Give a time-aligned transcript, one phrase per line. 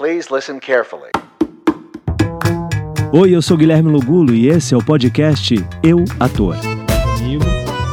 [0.00, 1.10] Please listen carefully.
[3.12, 6.56] Oi, eu sou Guilherme Lugulo e esse é o podcast Eu Ator.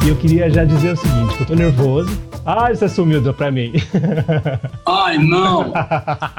[0.02, 2.18] E eu queria já dizer o seguinte, que eu tô nervoso.
[2.46, 3.74] Ah, você sumiu pra mim.
[4.88, 5.70] Ai, não!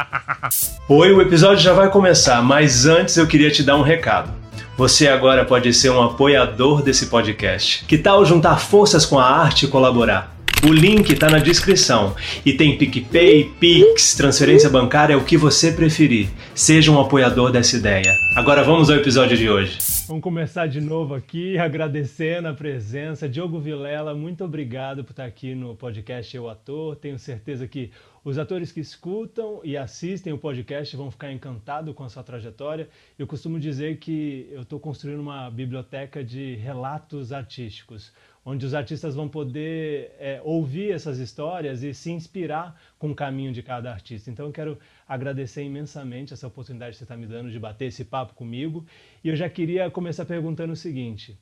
[0.89, 4.31] Oi, o episódio já vai começar, mas antes eu queria te dar um recado.
[4.75, 7.85] Você agora pode ser um apoiador desse podcast.
[7.85, 10.38] Que tal juntar forças com a arte e colaborar?
[10.61, 12.13] O link está na descrição
[12.45, 16.27] e tem PicPay, Pix, transferência bancária, o que você preferir.
[16.53, 18.13] Seja um apoiador dessa ideia.
[18.35, 19.77] Agora vamos ao episódio de hoje.
[20.05, 23.29] Vamos começar de novo aqui, agradecendo a presença.
[23.29, 26.97] Diogo Vilela, muito obrigado por estar aqui no podcast Eu Ator.
[26.97, 27.89] Tenho certeza que
[28.21, 32.89] os atores que escutam e assistem o podcast vão ficar encantados com a sua trajetória.
[33.17, 38.11] Eu costumo dizer que eu estou construindo uma biblioteca de relatos artísticos
[38.45, 43.51] onde os artistas vão poder é, ouvir essas histórias e se inspirar com o caminho
[43.51, 44.31] de cada artista.
[44.31, 48.05] Então eu quero agradecer imensamente essa oportunidade que você está me dando de bater esse
[48.05, 48.85] papo comigo.
[49.23, 51.37] E eu já queria começar perguntando o seguinte: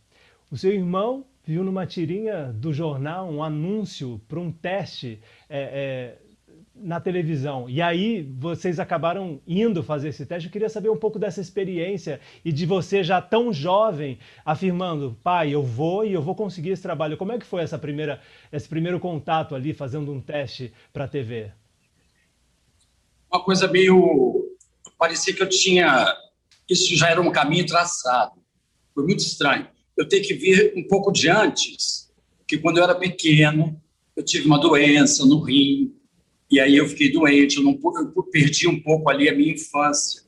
[0.51, 6.26] o seu irmão viu numa tirinha do jornal um anúncio para um teste é, é,
[6.81, 7.69] na televisão.
[7.69, 10.47] E aí vocês acabaram indo fazer esse teste.
[10.47, 15.53] Eu queria saber um pouco dessa experiência e de você já tão jovem afirmando, pai,
[15.53, 17.17] eu vou e eu vou conseguir esse trabalho.
[17.17, 21.07] Como é que foi essa primeira, esse primeiro contato ali fazendo um teste para a
[21.07, 21.51] TV?
[23.31, 24.55] Uma coisa meio
[24.97, 26.15] parecia que eu tinha
[26.69, 28.33] isso já era um caminho traçado.
[28.93, 29.67] Foi muito estranho.
[29.95, 32.11] Eu tenho que vir um pouco de antes,
[32.47, 33.81] que quando eu era pequeno,
[34.15, 35.95] eu tive uma doença no rim,
[36.49, 37.77] e aí eu fiquei doente, eu, não,
[38.15, 40.23] eu perdi um pouco ali a minha infância.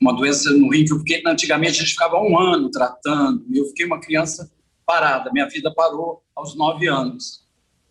[0.00, 3.64] Uma doença no rim que eu fiquei, antigamente a gente ficava um ano tratando, eu
[3.66, 4.50] fiquei uma criança
[4.86, 7.46] parada, minha vida parou aos nove anos.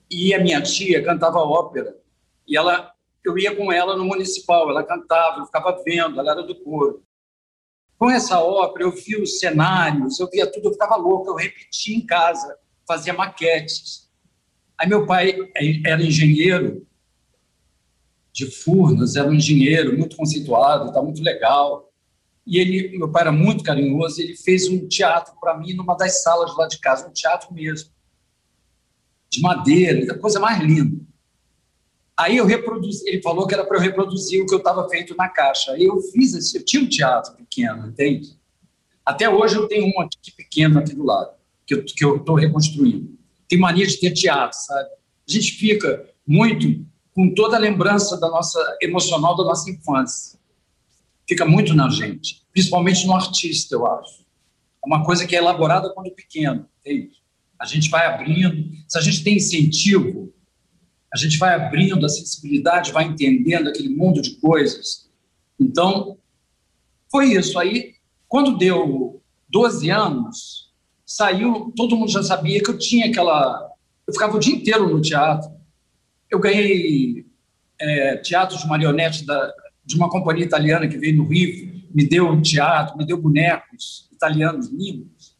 [0.10, 1.98] E a minha tia cantava ópera,
[2.48, 2.92] e ela,
[3.24, 7.04] eu ia com ela no municipal, ela cantava, eu ficava vendo, ela era do coro.
[7.98, 11.96] Com essa ópera, eu via os cenários, eu via tudo, eu ficava louco, eu repetia
[11.96, 14.10] em casa, fazia maquetes.
[14.78, 15.38] Aí meu pai
[15.86, 16.86] era engenheiro,
[18.34, 21.92] de Furnas, era um engenheiro muito conceituado, está muito legal.
[22.46, 26.24] E ele, meu pai era muito carinhoso, ele fez um teatro para mim numa das
[26.24, 27.90] salas lá de casa, um teatro mesmo,
[29.30, 31.00] de madeira, coisa mais linda.
[32.18, 35.16] Aí eu reproduzi, ele falou que era para eu reproduzir o que eu estava feito
[35.16, 35.72] na caixa.
[35.72, 38.38] Aí eu fiz esse, eu tinha um teatro pequeno, entende?
[39.06, 41.32] Até hoje eu tenho um aqui pequeno aqui do lado,
[41.66, 43.18] que eu estou reconstruindo.
[43.48, 44.90] Tem mania de ter teatro, sabe?
[45.28, 46.86] A gente fica muito
[47.22, 50.40] com toda a lembrança da nossa emocional da nossa infância.
[51.30, 54.22] Fica muito na gente, principalmente no artista, eu acho.
[54.84, 57.12] É uma coisa que é elaborada quando pequeno, entende?
[57.60, 60.34] A gente vai abrindo, se a gente tem incentivo,
[61.14, 65.08] a gente vai abrindo a sensibilidade, vai entendendo aquele mundo de coisas.
[65.60, 66.18] Então,
[67.08, 67.60] foi isso.
[67.60, 67.94] Aí,
[68.28, 70.74] quando deu 12 anos,
[71.06, 73.70] saiu, todo mundo já sabia que eu tinha aquela.
[74.08, 75.61] Eu ficava o dia inteiro no teatro
[76.32, 77.26] eu ganhei
[77.80, 79.54] é, teatro de marionete da,
[79.84, 84.70] de uma companhia italiana que veio no Rio, me deu teatro, me deu bonecos italianos
[84.70, 85.36] lindos.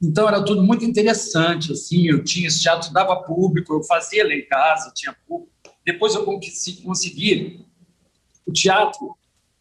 [0.00, 4.34] Então era tudo muito interessante, assim, eu tinha esse teatro, dava público, eu fazia lá
[4.34, 5.52] em casa, tinha público.
[5.84, 7.64] Depois eu consegui,
[8.46, 9.16] o teatro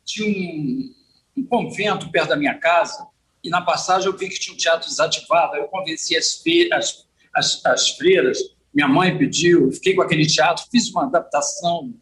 [0.05, 0.93] tinha um,
[1.37, 3.05] um convento perto da minha casa,
[3.43, 6.41] e na passagem eu vi que tinha um teatro desativado, aí eu convenci as,
[6.71, 8.39] as, as, as freiras
[8.73, 11.93] minha mãe pediu, fiquei com aquele teatro, fiz uma adaptação,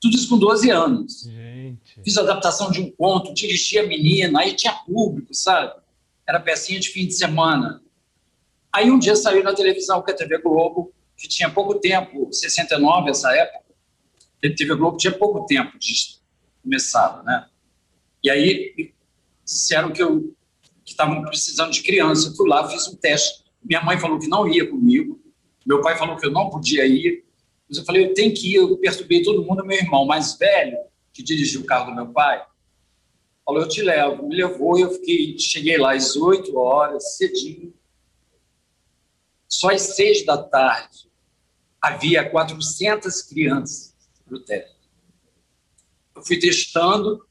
[0.00, 1.22] tudo isso com 12 anos.
[1.22, 2.02] Gente.
[2.04, 5.72] Fiz a adaptação de um conto, dirigi a menina, aí tinha público, sabe?
[6.26, 7.82] Era pecinha de fim de semana.
[8.72, 13.10] Aí um dia saiu na televisão que a TV Globo, que tinha pouco tempo, 69
[13.10, 13.64] essa época,
[14.44, 15.94] a TV Globo tinha pouco tempo de
[16.62, 17.46] começar, né?
[18.22, 18.92] E aí
[19.44, 20.34] disseram que eu
[20.84, 22.28] que estavam precisando de criança.
[22.28, 23.42] Eu fui lá, fiz um teste.
[23.62, 25.18] Minha mãe falou que não ia comigo.
[25.64, 27.24] Meu pai falou que eu não podia ir,
[27.68, 28.56] mas eu falei, eu tenho que ir.
[28.56, 30.78] Eu perturbei todo mundo, meu irmão mais velho,
[31.12, 32.44] que dirigiu o carro do meu pai,
[33.44, 34.28] falou, eu te levo.
[34.28, 37.72] Me levou, eu fiquei, cheguei lá às 8 horas, cedinho.
[39.48, 41.08] Só às 6 da tarde
[41.80, 43.94] havia 400 crianças
[44.28, 44.74] no teste.
[46.14, 47.24] Eu fui testando,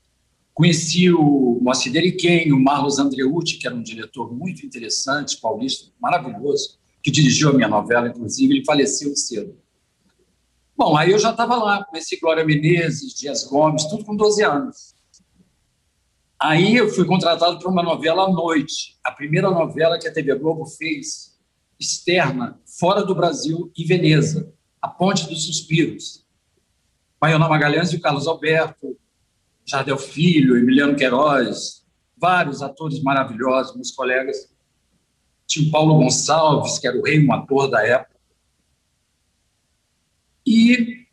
[0.54, 6.83] conheci o Moacir Deriquem, o Marlos Andreucci, que era um diretor muito interessante, paulista, maravilhoso
[7.04, 9.58] que dirigiu a minha novela, inclusive, ele faleceu cedo.
[10.76, 14.96] Bom, aí eu já estava lá, conheci Glória Menezes, Dias Gomes, tudo com 12 anos.
[16.40, 20.34] Aí eu fui contratado para uma novela à noite, a primeira novela que a TV
[20.36, 21.38] Globo fez,
[21.80, 24.52] externa, fora do Brasil, em Veneza,
[24.82, 26.26] A Ponte dos Suspiros.
[27.22, 28.98] Maional Magalhães e o Carlos Alberto,
[29.66, 31.86] Jardel Filho, Emiliano Queiroz,
[32.18, 34.53] vários atores maravilhosos, meus colegas.
[35.54, 38.20] Tinha o Paulo Gonçalves, que era o rei, um ator da época.
[40.44, 41.06] E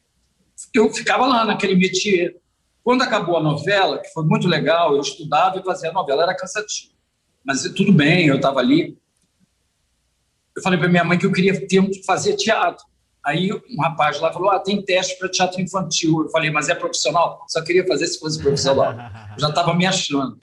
[0.72, 2.36] eu ficava lá naquele métier.
[2.82, 6.34] Quando acabou a novela, que foi muito legal, eu estudava e fazia a novela, era
[6.34, 6.94] cansativo.
[7.44, 8.98] Mas tudo bem, eu estava ali.
[10.56, 12.84] Eu falei para minha mãe que eu queria ter, fazer teatro.
[13.22, 16.22] Aí um rapaz lá falou: Ah, tem teste para teatro infantil.
[16.22, 17.44] Eu falei, mas é profissional?
[17.46, 18.92] Só queria fazer se fosse profissional.
[19.34, 20.40] Eu já estava me achando.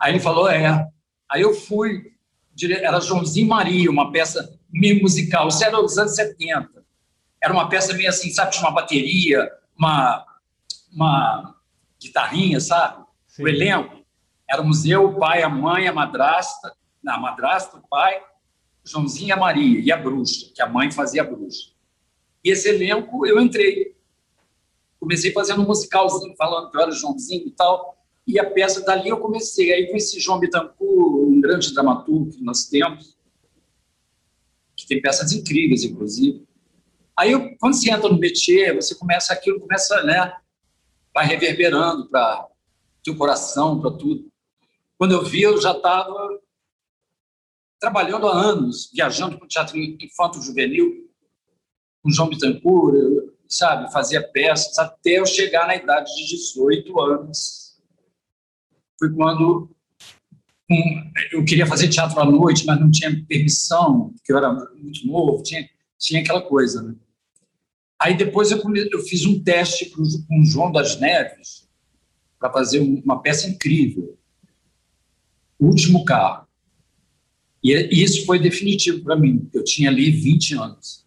[0.00, 0.88] Aí ele falou: É.
[1.30, 2.12] Aí eu fui,
[2.62, 5.48] era Joãozinho Maria, uma peça meio musical.
[5.48, 6.84] Isso era dos anos 70.
[7.42, 10.24] Era uma peça meio assim, sabe, tinha uma bateria, uma,
[10.92, 11.56] uma
[12.00, 13.04] guitarrinha, sabe?
[13.28, 13.42] Sim.
[13.42, 13.96] O elenco.
[14.48, 16.72] Era o museu, o pai, a mãe, a madrasta,
[17.06, 18.20] a madrasta, o pai,
[18.84, 21.70] Joãozinho e a Maria, e a bruxa, que a mãe fazia a bruxa.
[22.44, 23.96] E esse elenco, eu entrei.
[25.00, 27.96] Comecei fazendo um musicalzinho, falando que eu era Joãozinho e tal,
[28.26, 29.72] e a peça dali eu comecei.
[29.72, 30.76] Aí conheci João Bittencourt,
[31.46, 33.16] grande dramaturgo que nós temos,
[34.76, 36.46] que tem peças incríveis, inclusive.
[37.16, 40.34] Aí, quando você entra no métier, você começa aquilo, começa, né,
[41.14, 42.46] vai reverberando para
[43.02, 44.30] teu coração, para tudo.
[44.98, 46.40] Quando eu vi, eu já estava
[47.80, 51.08] trabalhando há anos, viajando para o teatro infanto-juvenil,
[52.02, 52.96] com João Bittencourt,
[53.48, 57.80] sabe, fazia peças, até eu chegar na idade de 18 anos.
[58.98, 59.75] Foi quando
[60.70, 65.06] um, eu queria fazer teatro à noite, mas não tinha permissão, porque eu era muito
[65.06, 65.68] novo, tinha,
[65.98, 66.82] tinha aquela coisa.
[66.82, 66.94] Né?
[68.00, 68.60] Aí depois eu,
[68.92, 71.68] eu fiz um teste com o João das Neves
[72.38, 74.18] para fazer uma peça incrível,
[75.58, 76.46] O Último Carro.
[77.62, 79.48] E isso foi definitivo para mim.
[79.52, 81.06] Eu tinha ali 20 anos.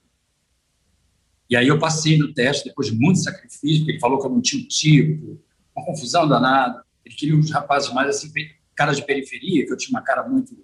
[1.49, 4.29] E aí eu passei no teste, depois de muito sacrifício, porque ele falou que eu
[4.29, 5.41] não tinha o tipo,
[5.75, 6.83] uma confusão danada.
[7.05, 8.31] Ele queria uns rapazes mais assim,
[8.79, 10.55] cara de periferia, que eu tinha uma cara muito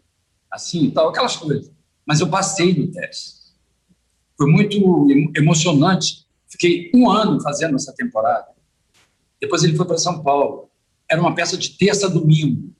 [0.50, 1.70] assim e tal, aquelas coisas.
[2.06, 3.34] Mas eu passei no teste.
[4.38, 4.78] Foi muito
[5.36, 6.26] emocionante.
[6.48, 8.48] Fiquei um ano fazendo essa temporada.
[9.38, 10.70] Depois ele foi para São Paulo.
[11.12, 12.74] Era uma peça de terça a domingo.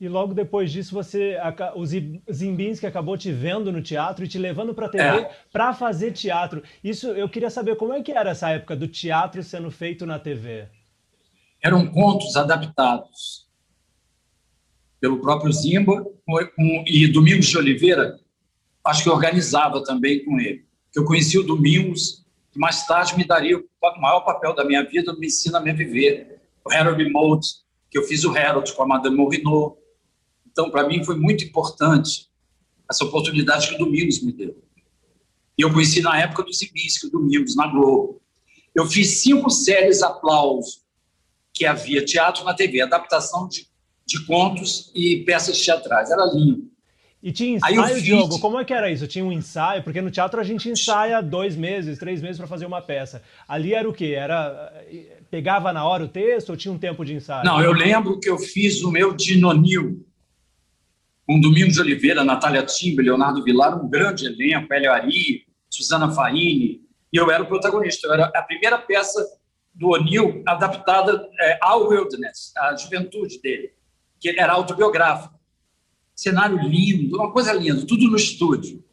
[0.00, 1.36] E logo depois disso, você
[1.74, 1.84] o
[2.32, 5.30] Zimbinski acabou te vendo no teatro e te levando para a TV é.
[5.52, 6.62] para fazer teatro.
[6.84, 10.20] Isso eu queria saber como é que era essa época do teatro sendo feito na
[10.20, 10.68] TV.
[11.62, 13.49] Eram contos adaptados
[15.00, 16.04] pelo próprio Zimba
[16.86, 18.20] e Domingos de Oliveira,
[18.84, 20.64] acho que organizava também com ele.
[20.94, 25.16] Eu conheci o Domingos, que mais tarde me daria o maior papel da minha vida,
[25.16, 26.40] me ensina a me viver.
[26.64, 27.46] O Harold Mold,
[27.90, 29.76] que eu fiz o Harold com a Madame Morino,
[30.50, 32.28] então, para mim, foi muito importante
[32.90, 34.62] essa oportunidade que o Domingos me deu.
[35.56, 38.20] E eu conheci na época do o Domingos, na Globo.
[38.74, 40.82] Eu fiz cinco séries aplauso
[41.52, 43.69] que havia teatro na TV, adaptação de,
[44.10, 46.10] de contos e peças teatrais.
[46.10, 46.68] Era lindo.
[47.22, 48.02] E tinha ensaio, fiz...
[48.02, 48.38] Diogo?
[48.40, 49.06] Como é que era isso?
[49.06, 49.82] Tinha um ensaio?
[49.82, 53.22] Porque no teatro a gente ensaia dois meses, três meses para fazer uma peça.
[53.46, 54.14] Ali era o quê?
[54.16, 54.72] Era
[55.30, 57.44] pegava na hora o texto ou tinha um tempo de ensaio?
[57.44, 60.04] Não, eu lembro que eu fiz o meu Dinonil,
[61.24, 66.80] com Domingos de Oliveira, Natália Timber, Leonardo Vilar, um grande elenco, Hélio Ari, Suzana Faini,
[67.12, 68.08] e eu era o protagonista.
[68.08, 69.24] Eu era a primeira peça
[69.72, 73.72] do O'Neill adaptada é, ao Wilderness, à juventude dele,
[74.20, 75.34] que era autobiográfico.
[76.14, 78.84] Cenário lindo, uma coisa linda, tudo no estúdio.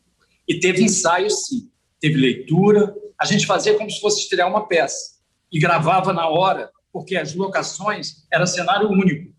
[0.47, 1.69] E teve ensaio, sim.
[1.99, 2.95] Teve leitura.
[3.19, 5.17] A gente fazia como se fosse estrear uma peça.
[5.51, 9.35] E gravava na hora, porque as locações era cenário único.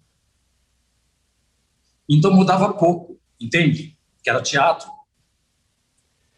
[2.09, 3.97] Então mudava pouco, entende?
[4.23, 4.91] Que era teatro.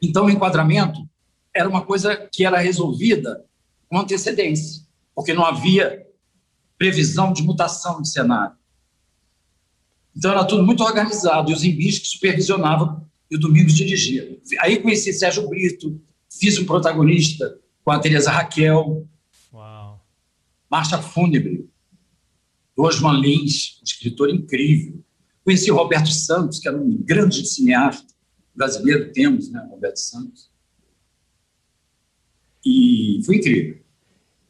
[0.00, 1.08] Então o enquadramento
[1.54, 3.44] era uma coisa que era resolvida
[3.88, 6.06] com antecedência, porque não havia
[6.78, 8.56] previsão de mutação de cenário.
[10.16, 14.38] Então era tudo muito organizado, e os embis que supervisionavam e o Domingos dirigia.
[14.60, 19.08] Aí conheci Sérgio Brito, fiz um protagonista com a Teresa Raquel,
[19.52, 20.04] Uau.
[20.70, 21.68] Marcha Fúnebre,
[22.76, 25.02] Osman Lins, um escritor incrível.
[25.44, 28.10] Conheci o Roberto Santos, que era um grande cineasta
[28.54, 30.50] brasileiro, temos, né, Roberto Santos.
[32.64, 33.79] E foi incrível.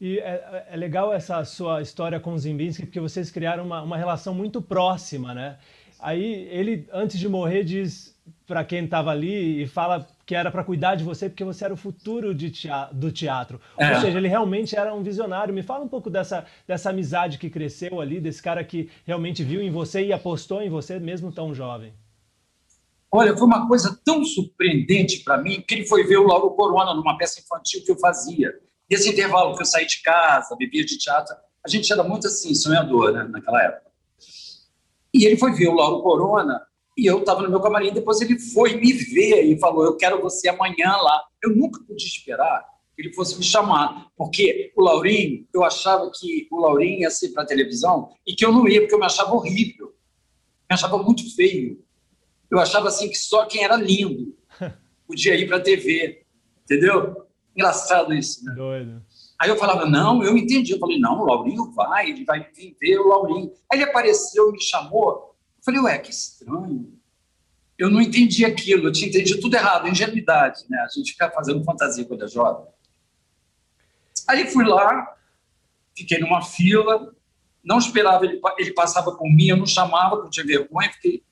[0.00, 3.97] E é, é, legal essa sua história com o Zimbinski, porque vocês criaram uma, uma
[3.99, 5.59] relação muito próxima, né?
[5.99, 10.64] Aí ele, antes de morrer, diz para quem estava ali e fala que era para
[10.64, 13.61] cuidar de você porque você era o futuro teatro, do teatro.
[13.76, 13.95] É.
[13.95, 15.52] Ou seja, ele realmente era um visionário.
[15.52, 19.61] Me fala um pouco dessa, dessa amizade que cresceu ali, desse cara que realmente viu
[19.61, 21.92] em você e apostou em você mesmo tão jovem.
[23.12, 26.95] Olha, foi uma coisa tão surpreendente para mim que ele foi ver o Lauro Corona
[26.95, 28.52] numa peça infantil que eu fazia.
[28.91, 32.55] Nesse intervalo que eu saí de casa, bebia de teatro, a gente era muito assim,
[32.55, 33.91] sonhador, né, naquela época.
[35.13, 36.61] E ele foi ver o Lauro Corona
[36.97, 37.93] e eu estava no meu camarim.
[37.93, 41.23] Depois ele foi me ver e falou: Eu quero você amanhã lá.
[41.43, 46.47] Eu nunca pude esperar que ele fosse me chamar, porque o Laurinho, eu achava que
[46.51, 49.33] o Laurinho ia ser para televisão e que eu não ia, porque eu me achava
[49.33, 49.95] horrível,
[50.69, 51.83] me achava muito feio.
[52.51, 54.37] Eu achava assim que só quem era lindo
[55.07, 56.25] podia ir para a TV,
[56.65, 57.30] entendeu?
[57.54, 58.54] Engraçado isso, né?
[58.54, 59.02] Doido.
[59.40, 60.73] Aí eu falava, não, eu entendi.
[60.73, 63.50] Eu falei, não, o Laurinho vai, ele vai vir ver o Laurinho.
[63.71, 65.35] Aí ele apareceu, me chamou.
[65.59, 66.92] Eu falei, ué, que estranho.
[67.78, 70.78] Eu não entendi aquilo, eu tinha entendido tudo errado, ingenuidade, né?
[70.80, 72.66] A gente fica fazendo fantasia quando é jovem.
[74.28, 75.16] Aí fui lá,
[75.97, 77.11] fiquei numa fila,
[77.64, 81.23] não esperava, ele, ele passava por mim, eu não chamava, porque eu tinha vergonha, fiquei...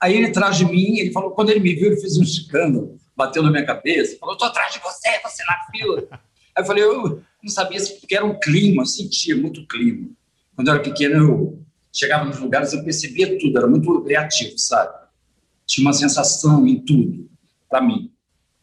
[0.00, 2.98] Aí ele atrás de mim, ele falou, quando ele me viu, ele fez um escândalo,
[3.20, 6.08] bateu na minha cabeça, falou, estou atrás de você, você na fila.
[6.10, 10.08] Aí eu falei, eu não sabia se porque era um clima, eu sentia muito clima.
[10.56, 11.62] Quando eu era pequeno, eu
[11.92, 14.94] chegava nos lugares, eu percebia tudo, era muito criativo, sabe?
[15.66, 17.28] Tinha uma sensação em tudo,
[17.68, 18.10] para mim.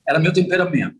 [0.08, 0.98] Era meu temperamento.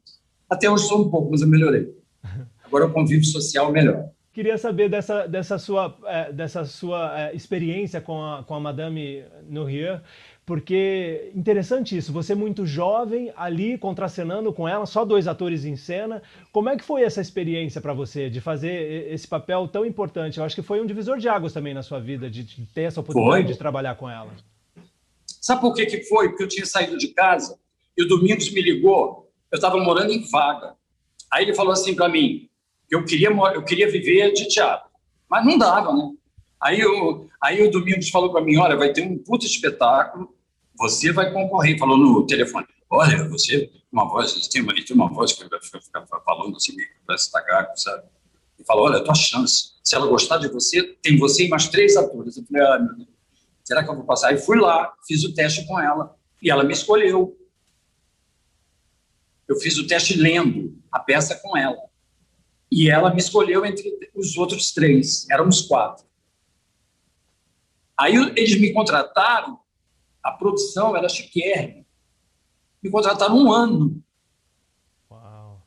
[0.50, 1.92] Até hoje sou um pouco, mas eu melhorei.
[2.64, 4.10] Agora o convívio social melhor.
[4.32, 9.24] Queria saber dessa, dessa sua, é, dessa sua é, experiência com a, com a Madame
[9.50, 10.04] Nourier,
[10.48, 16.24] porque interessante isso, você muito jovem ali contracenando com ela, só dois atores em cena.
[16.54, 20.38] Como é que foi essa experiência para você de fazer esse papel tão importante?
[20.38, 23.02] Eu acho que foi um divisor de águas também na sua vida, de, ter essa
[23.02, 23.52] oportunidade foi.
[23.52, 24.32] de trabalhar com ela.
[25.26, 26.30] Sabe por que, que foi?
[26.30, 27.60] Porque eu tinha saído de casa
[27.98, 30.76] e o Domingos me ligou, eu estava morando em Vaga.
[31.30, 32.48] Aí ele falou assim para mim,
[32.90, 34.90] eu queria, eu queria viver de teatro,
[35.30, 36.10] mas não dava, né?
[36.62, 40.37] Aí, eu, aí o Domingos falou para mim, olha, vai ter um puto espetáculo,
[40.78, 41.78] você vai concorrer.
[41.78, 46.56] Falou no telefone, olha, você uma voz, tem uma, uma voz que vai ficar, falando
[46.56, 48.04] assim, parece tagaco, sabe?
[48.60, 51.68] E falou, olha, a tua chance, se ela gostar de você, tem você e mais
[51.68, 52.38] três atores.
[52.38, 53.10] Eu falei, ah, meu Deus,
[53.64, 54.30] será que eu vou passar?
[54.30, 57.38] Aí fui lá, fiz o teste com ela, e ela me escolheu.
[59.48, 61.78] Eu fiz o teste lendo a peça com ela.
[62.70, 66.06] E ela me escolheu entre os outros três, éramos quatro.
[67.98, 69.60] Aí eles me contrataram,
[70.28, 71.86] a produção era chiquérrima.
[72.84, 74.04] Me contrataram um ano.
[75.10, 75.62] Uau.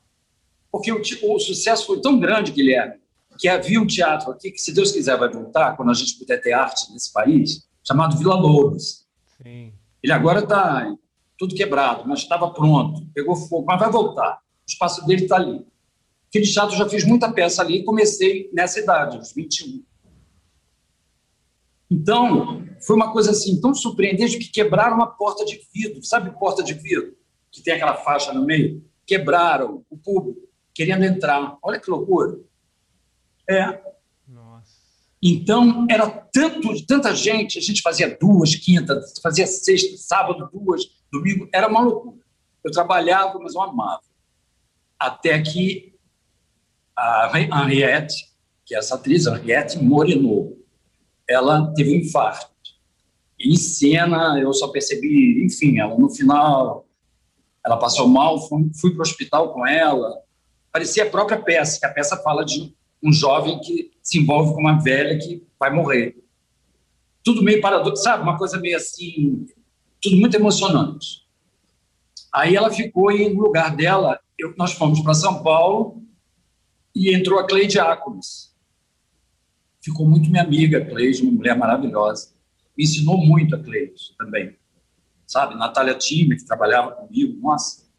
[0.71, 3.01] Porque o, o, sucesso foi tão grande, Guilherme,
[3.39, 6.39] que havia um teatro aqui que, se Deus quiser, vai voltar, quando a gente puder
[6.39, 9.07] ter arte nesse país, chamado Vila Lobos.
[9.41, 9.73] Sim.
[10.03, 10.95] Ele agora está
[11.39, 14.35] tudo quebrado, mas estava pronto, pegou fogo, mas vai voltar.
[14.35, 15.65] O espaço dele está ali.
[16.29, 19.83] Aquele teatro eu já fiz muita peça ali e comecei nessa idade, aos 21.
[21.91, 26.63] Então, foi uma coisa assim tão surpreendente que quebraram uma porta de vidro, sabe porta
[26.63, 27.17] de vidro,
[27.51, 28.81] que tem aquela faixa no meio?
[29.05, 30.39] Quebraram o público,
[30.73, 31.57] querendo entrar.
[31.61, 32.39] Olha que loucura.
[33.49, 33.81] É.
[34.25, 34.71] Nossa.
[35.21, 41.49] Então, era tanto, tanta gente, a gente fazia duas quintas, fazia sexta, sábado duas, domingo,
[41.53, 42.21] era uma loucura.
[42.63, 44.01] Eu trabalhava, mas eu amava.
[44.97, 45.93] Até que
[46.95, 48.31] a Henriette,
[48.65, 50.60] que é essa atriz, Henriette Moreno,
[51.31, 52.51] ela teve um infarto.
[53.39, 56.85] E em cena, eu só percebi, enfim, ela no final,
[57.65, 60.21] ela passou mal, fui, fui para o hospital com ela.
[60.71, 62.73] Parecia a própria peça, que a peça fala de
[63.03, 66.17] um jovem que se envolve com uma velha que vai morrer.
[67.23, 68.23] Tudo meio paradoxo, sabe?
[68.23, 69.45] Uma coisa meio assim,
[70.01, 71.21] tudo muito emocionante.
[72.33, 76.01] Aí ela ficou e no lugar dela, eu, nós fomos para São Paulo
[76.95, 78.50] e entrou a Cleide Ácones.
[79.81, 82.33] Ficou muito minha amiga, a Cleide, uma mulher maravilhosa.
[82.77, 84.55] Me ensinou muito a Cleide também.
[85.25, 87.89] Sabe, Natália Time, que trabalhava comigo, nossa.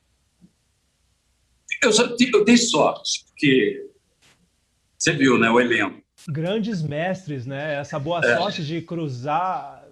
[1.82, 3.90] Eu, eu dei sorte, porque
[4.96, 6.00] você viu, né, o elenco.
[6.28, 7.74] Grandes mestres, né?
[7.74, 8.36] Essa boa é.
[8.36, 9.82] sorte de cruzar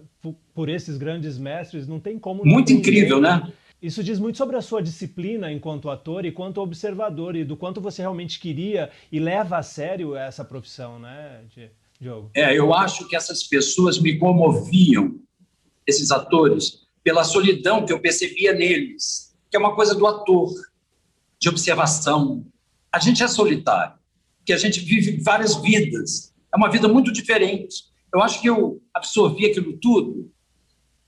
[0.55, 2.45] por esses grandes mestres, não tem como.
[2.45, 3.53] Muito incrível, né?
[3.83, 7.81] Isso diz muito sobre a sua disciplina enquanto ator e quanto observador e do quanto
[7.81, 11.41] você realmente queria e leva a sério essa profissão, né,
[12.01, 12.31] Diogo?
[12.35, 15.21] É, eu acho que essas pessoas me comoviam,
[15.87, 20.51] esses atores, pela solidão que eu percebia neles, que é uma coisa do ator,
[21.39, 22.47] de observação.
[22.93, 23.99] A gente é solitário,
[24.45, 27.85] que a gente vive várias vidas, é uma vida muito diferente.
[28.13, 30.33] Eu acho que eu absorvi aquilo tudo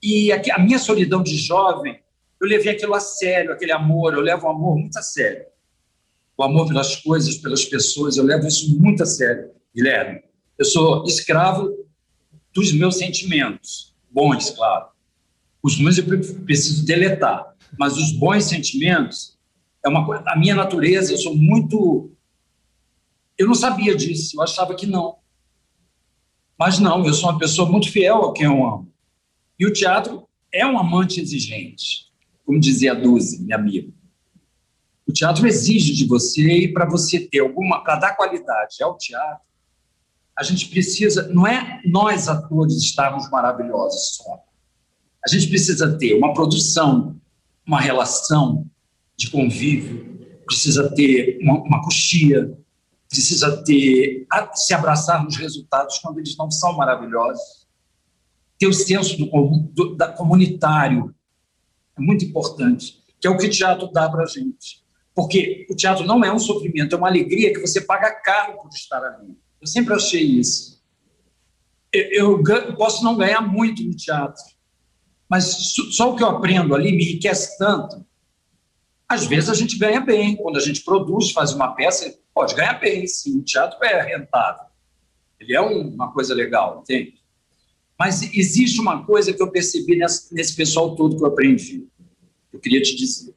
[0.02, 2.00] e a minha solidão de jovem
[2.40, 5.46] eu levei aquilo a sério, aquele amor, eu levo o amor muito a sério.
[6.36, 10.22] O amor pelas coisas, pelas pessoas, eu levo isso muito a sério, Guilherme.
[10.62, 11.76] Eu sou escravo
[12.54, 14.90] dos meus sentimentos, bons, claro.
[15.60, 16.04] Os ruins eu
[16.44, 19.36] preciso deletar, mas os bons sentimentos
[19.84, 22.12] é uma coisa, a minha natureza, eu sou muito
[23.36, 25.16] Eu não sabia disso, eu achava que não.
[26.56, 28.88] Mas não, eu sou uma pessoa muito fiel a quem eu amo.
[29.58, 32.12] E o teatro é um amante exigente,
[32.46, 33.92] como dizia a minha amiga.
[35.08, 39.51] O teatro exige de você, e para você ter alguma, para dar qualidade ao teatro,
[40.38, 44.42] a gente precisa, não é nós atores estarmos maravilhosos só.
[45.24, 47.16] A gente precisa ter uma produção,
[47.66, 48.66] uma relação
[49.16, 50.12] de convívio,
[50.46, 52.58] precisa ter uma, uma coxia,
[53.08, 57.66] precisa ter se abraçar nos resultados quando eles não são maravilhosos,
[58.58, 59.28] ter o senso do,
[59.72, 61.14] do da comunitário
[61.96, 64.82] é muito importante, que é o que o teatro dá para a gente,
[65.14, 68.70] porque o teatro não é um sofrimento, é uma alegria que você paga caro por
[68.70, 69.36] estar ali.
[69.62, 70.82] Eu sempre achei isso.
[71.92, 74.42] Eu, eu posso não ganhar muito no teatro,
[75.28, 78.04] mas só o que eu aprendo ali me enriquece tanto.
[79.08, 82.80] Às vezes a gente ganha bem, quando a gente produz, faz uma peça, pode ganhar
[82.80, 83.38] bem, sim.
[83.38, 84.66] O teatro é rentável.
[85.38, 87.20] Ele é uma coisa legal, entende?
[87.96, 91.86] Mas existe uma coisa que eu percebi nesse, nesse pessoal todo que eu aprendi.
[92.52, 93.32] Eu queria te dizer.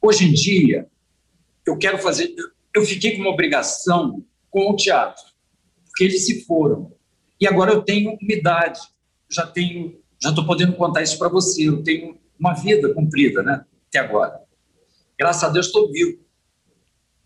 [0.00, 0.88] Hoje em dia,
[1.66, 2.34] eu quero fazer.
[2.74, 5.24] Eu fiquei com uma obrigação com o teatro,
[5.86, 6.92] porque eles se foram.
[7.40, 8.78] E agora eu tenho uma idade,
[9.28, 11.68] já tenho já estou podendo contar isso para você.
[11.68, 13.64] Eu tenho uma vida cumprida, né?
[13.88, 14.40] Até agora.
[15.18, 16.24] Graças a Deus estou vivo.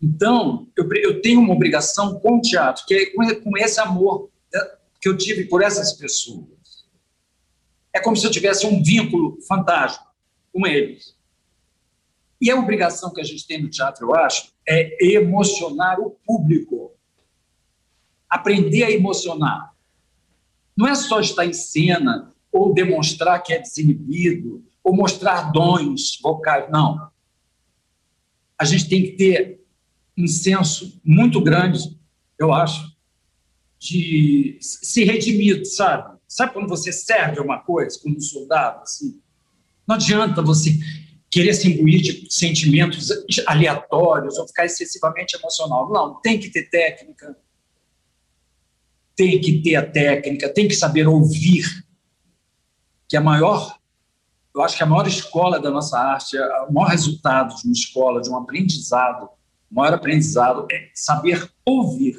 [0.01, 4.59] Então, eu, eu, tenho uma obrigação com o teatro, que é com esse amor né,
[4.99, 6.47] que eu tive por essas pessoas.
[7.93, 10.05] É como se eu tivesse um vínculo fantástico
[10.51, 11.15] com eles.
[12.41, 16.93] E a obrigação que a gente tem no teatro, eu acho, é emocionar o público.
[18.29, 19.73] Aprender a emocionar.
[20.77, 26.69] Não é só estar em cena ou demonstrar que é desinibido, ou mostrar dons vocais.
[26.71, 27.09] Não.
[28.57, 29.61] A gente tem que ter
[30.17, 31.97] um senso muito grande,
[32.37, 32.95] eu acho,
[33.79, 36.17] de se redimir, sabe?
[36.27, 39.19] Sabe quando você serve uma coisa, como um soldado, assim?
[39.87, 40.77] Não adianta você
[41.31, 43.09] querer se imbuir de sentimentos
[43.47, 45.91] aleatórios ou ficar excessivamente emocional.
[45.91, 47.37] Não, tem que ter técnica,
[49.19, 51.65] tem que ter a técnica, tem que saber ouvir
[53.05, 53.77] que a maior,
[54.55, 56.37] eu acho que a maior escola da nossa arte,
[56.69, 59.29] o maior resultado de uma escola, de um aprendizado,
[59.69, 62.15] o maior aprendizado é saber ouvir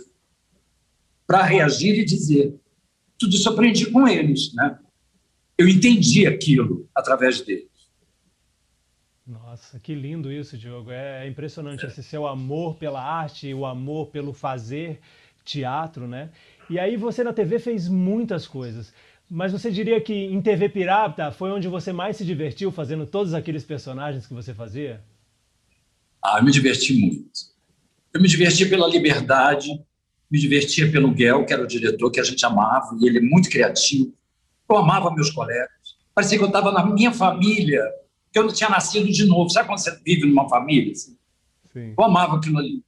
[1.26, 2.60] para reagir e dizer.
[3.18, 4.78] Tudo isso eu aprendi com eles, né?
[5.56, 7.70] Eu entendi aquilo através deles.
[9.26, 10.90] Nossa, que lindo isso, Diogo.
[10.90, 15.00] É impressionante esse seu amor pela arte, o amor pelo fazer
[15.44, 16.30] teatro, né?
[16.70, 18.94] E aí você na TV fez muitas coisas.
[19.28, 23.35] Mas você diria que em TV Pirata foi onde você mais se divertiu fazendo todos
[23.35, 25.02] aqueles personagens que você fazia?
[26.24, 27.30] Ah, eu me diverti muito.
[28.14, 29.68] Eu me diverti pela liberdade,
[30.30, 33.22] me divertia pelo Guel, que era o diretor que a gente amava, e ele é
[33.22, 34.14] muito criativo.
[34.68, 35.70] Eu amava meus colegas.
[36.14, 37.83] Parecia que eu estava na minha família,
[38.33, 39.50] que eu não tinha nascido de novo.
[39.50, 40.92] Sabe quando você vive numa família?
[40.92, 41.16] Assim?
[41.72, 41.94] Sim.
[41.98, 42.83] Eu amava aquilo ali.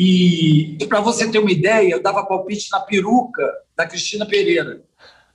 [0.00, 3.42] E, e para você ter uma ideia, eu dava palpite na peruca
[3.76, 4.84] da Cristina Pereira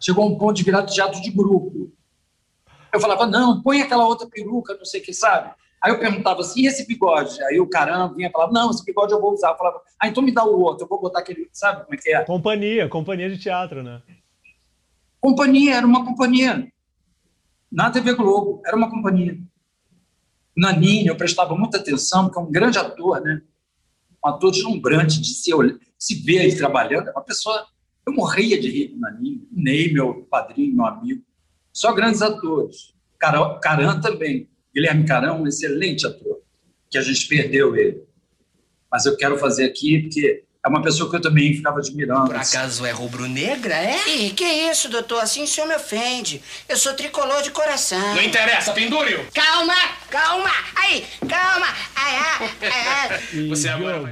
[0.03, 1.91] chegou a um ponto de virar teatro de grupo.
[2.93, 5.51] Eu falava, não, põe aquela outra peruca, não sei o que, sabe?
[5.81, 7.41] Aí eu perguntava assim, e esse bigode?
[7.45, 9.51] Aí o caramba vinha e falava, não, esse bigode eu vou usar.
[9.51, 11.97] Eu falava, ah, então me dá o outro, eu vou botar aquele, sabe como é
[11.97, 12.23] que é?
[12.25, 14.01] Companhia, companhia de teatro, né?
[15.21, 16.67] Companhia, era uma companhia.
[17.71, 19.37] Na TV Globo, era uma companhia.
[20.55, 23.41] Nanini, eu prestava muita atenção, porque é um grande ator, né?
[24.23, 25.51] Um ator deslumbrante de se,
[25.97, 27.67] se ver ele trabalhando, é uma pessoa
[28.05, 31.23] eu morria de rir o Naninho, Ney, meu padrinho, meu amigo.
[31.71, 32.93] Só grandes atores.
[33.61, 34.49] Caran também.
[34.73, 36.41] Guilherme Caran, um excelente ator,
[36.89, 38.03] que a gente perdeu ele.
[38.91, 42.27] Mas eu quero fazer aqui porque é uma pessoa que eu também ficava admirando.
[42.27, 43.97] Por acaso é rubro-negra, é?
[44.15, 45.21] Ih, que isso, doutor?
[45.21, 46.41] Assim o senhor me ofende.
[46.69, 48.15] Eu sou tricolor de coração.
[48.15, 49.27] Não interessa, pendúrio!
[49.33, 49.75] Calma,
[50.09, 50.49] calma!
[50.75, 51.67] Aí, calma!
[51.95, 53.47] Ai, ai, ai, ai.
[53.49, 54.11] Você agora...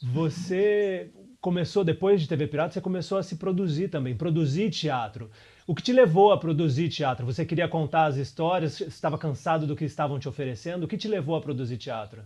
[0.00, 5.28] Você começou, depois de TV Pirata, você começou a se produzir também, produzir teatro.
[5.66, 7.26] O que te levou a produzir teatro?
[7.26, 8.80] Você queria contar as histórias?
[8.80, 10.84] Estava cansado do que estavam te oferecendo?
[10.84, 12.22] O que te levou a produzir teatro?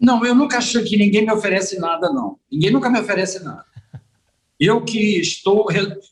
[0.00, 2.38] Não, eu nunca achei que ninguém me oferece nada, não.
[2.50, 3.66] Ninguém nunca me oferece nada.
[4.58, 5.66] Eu que estou.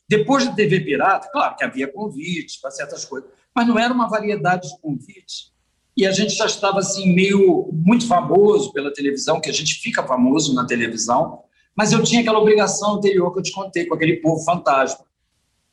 [0.07, 4.07] Depois de TV Pirata, claro que havia convites para certas coisas, mas não era uma
[4.07, 5.51] variedade de convites.
[5.97, 10.03] E a gente já estava assim, meio muito famoso pela televisão, que a gente fica
[10.03, 11.43] famoso na televisão,
[11.75, 15.05] mas eu tinha aquela obrigação anterior que eu te contei com aquele povo fantasma.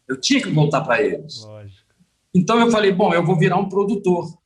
[0.08, 1.42] Eu tinha que voltar para eles.
[1.44, 1.86] Lógico.
[2.34, 4.36] Então eu falei, bom, eu vou virar um produtor.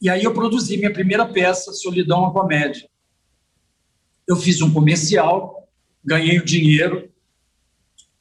[0.00, 2.88] E aí eu produzi minha primeira peça, Solidão a Comédia.
[4.26, 5.68] eu fiz um comercial,
[6.04, 7.10] ganhei o dinheiro,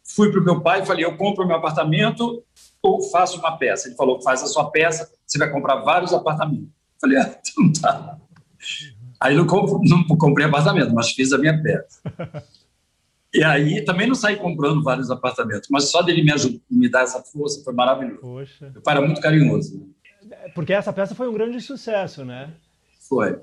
[0.03, 2.43] fui para o meu pai e falei: eu compro meu apartamento
[2.81, 3.87] ou faço uma peça.
[3.87, 6.67] Ele falou: faz a sua peça, você vai comprar vários apartamentos.
[6.67, 8.17] Eu falei: ah, então tá.
[9.21, 12.01] Aí não, não comprei apartamento, mas fiz a minha peça.
[13.31, 17.03] E aí também não saí comprando vários apartamentos, mas só dele me ajudar, me dar
[17.03, 18.21] essa força foi maravilhoso.
[18.21, 18.71] Poxa.
[18.71, 19.77] Meu pai era muito carinhoso.
[19.77, 19.85] Né?
[20.53, 22.53] Porque essa peça foi um grande sucesso, né?
[23.07, 23.39] Foi.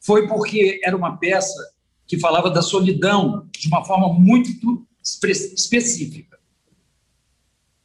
[0.00, 1.72] Foi porque era uma peça
[2.06, 6.38] que falava da solidão de uma forma muito específica.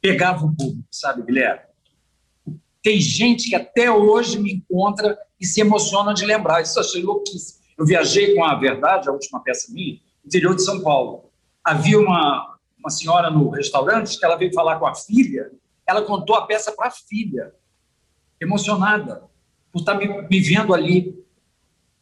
[0.00, 1.62] Pegava o público, sabe, Guilherme?
[2.82, 6.62] Tem gente que até hoje me encontra e se emociona de lembrar.
[6.62, 7.60] Isso eu achei louquíssimo.
[7.76, 11.26] Eu viajei com a Verdade, a última peça minha, interior de São Paulo
[11.66, 15.50] havia uma, uma senhora no restaurante que ela veio falar com a filha,
[15.84, 17.52] ela contou a peça para a filha,
[18.40, 19.22] emocionada,
[19.72, 21.24] por estar tá me, me vendo ali.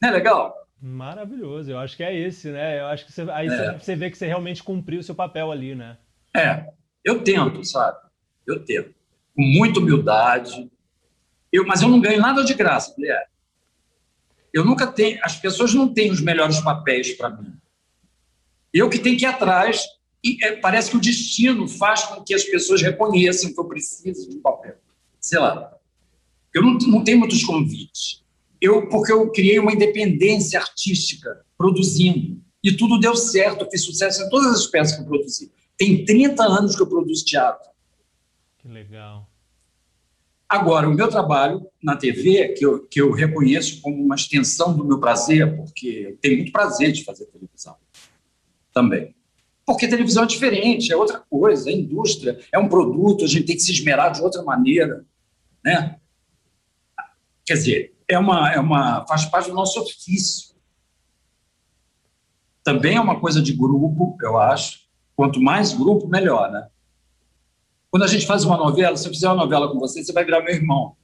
[0.00, 0.54] Não é legal?
[0.80, 2.80] Maravilhoso, eu acho que é esse, né?
[2.80, 3.78] Eu acho que você, aí é.
[3.78, 5.96] você vê que você realmente cumpriu o seu papel ali, né?
[6.36, 7.98] É, eu tento, sabe?
[8.46, 8.94] Eu tento.
[9.34, 10.70] Com muita humildade.
[11.50, 13.28] Eu, mas eu não ganho nada de graça, mulher.
[14.52, 15.18] Eu nunca tenho.
[15.22, 17.54] As pessoas não têm os melhores papéis para mim.
[18.72, 19.84] Eu que tenho que ir atrás,
[20.22, 24.28] e é, parece que o destino faz com que as pessoas reconheçam que eu preciso
[24.28, 24.76] de um papel.
[25.20, 25.73] Sei lá.
[26.54, 28.22] Eu não, não tenho muitos convites.
[28.60, 32.40] Eu, porque eu criei uma independência artística produzindo.
[32.62, 35.52] E tudo deu certo, eu fiz sucesso em todas as peças que eu produzi.
[35.76, 37.68] Tem 30 anos que eu produzo teatro.
[38.58, 39.28] Que legal.
[40.48, 44.84] Agora, o meu trabalho na TV, que eu, que eu reconheço como uma extensão do
[44.84, 47.76] meu prazer, porque tenho muito prazer de fazer televisão
[48.72, 49.14] também.
[49.66, 53.56] Porque televisão é diferente, é outra coisa, é indústria, é um produto, a gente tem
[53.56, 55.04] que se esmerar de outra maneira,
[55.64, 55.98] né?
[57.44, 60.54] Quer dizer, é uma, é uma, faz parte do nosso ofício.
[62.62, 64.85] Também é uma coisa de grupo, eu acho.
[65.14, 66.68] Quanto mais grupo, melhor, né?
[67.90, 70.24] Quando a gente faz uma novela, se eu fizer uma novela com você, você vai
[70.24, 70.96] virar meu irmão.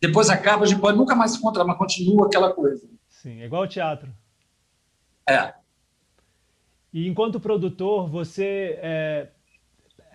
[0.00, 2.88] Depois acaba, a gente pode nunca mais se encontrar, mas continua aquela coisa.
[3.08, 4.12] Sim, é igual ao teatro.
[5.28, 5.54] É.
[6.92, 9.28] E enquanto produtor, você é,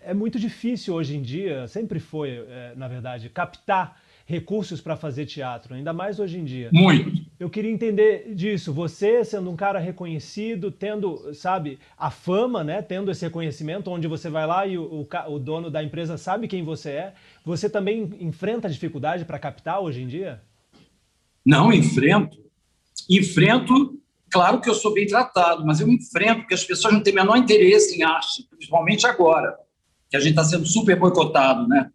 [0.04, 5.25] é muito difícil hoje em dia, sempre foi, é, na verdade, captar recursos para fazer
[5.25, 6.69] teatro, ainda mais hoje em dia.
[6.71, 7.25] Muito.
[7.39, 8.73] Eu queria entender disso.
[8.73, 14.29] Você sendo um cara reconhecido, tendo, sabe, a fama, né, tendo esse reconhecimento, onde você
[14.29, 17.13] vai lá e o, o, o dono da empresa sabe quem você é,
[17.45, 20.41] você também enfrenta dificuldade para captar hoje em dia?
[21.45, 22.38] Não enfrento.
[23.10, 27.12] Enfrento Claro que eu sou bem tratado, mas eu enfrento porque as pessoas não têm
[27.12, 29.53] o menor interesse em arte, principalmente agora,
[30.10, 31.91] que a gente está sendo super boicotado, né?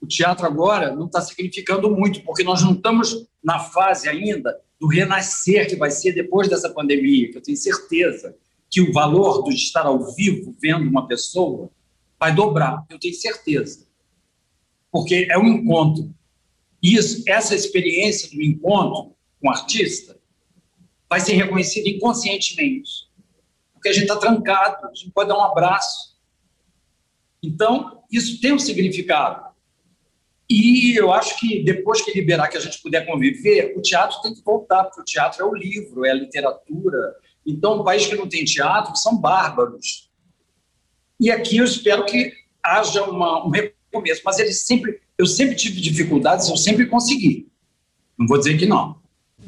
[0.00, 4.86] O teatro agora não está significando muito, porque nós não estamos na fase ainda do
[4.86, 8.36] renascer que vai ser depois dessa pandemia, que eu tenho certeza
[8.70, 11.70] que o valor de estar ao vivo vendo uma pessoa
[12.18, 13.86] vai dobrar, eu tenho certeza.
[14.90, 16.14] Porque é um encontro.
[16.82, 20.18] Isso, essa experiência do encontro com o artista
[21.08, 23.08] vai ser reconhecido inconscientemente.
[23.72, 26.16] Porque a gente está trancado, a gente pode dar um abraço.
[27.42, 29.47] Então, isso tem um significado.
[30.50, 34.34] E eu acho que depois que liberar, que a gente puder conviver, o teatro tem
[34.34, 37.16] que voltar, porque o teatro é o livro, é a literatura.
[37.46, 40.10] Então, um país que não tem teatro são bárbaros.
[41.20, 42.32] E aqui eu espero que
[42.62, 44.22] haja uma, um recomeço.
[44.24, 47.48] Mas ele sempre, eu sempre tive dificuldades, eu sempre consegui.
[48.18, 48.98] Não vou dizer que não.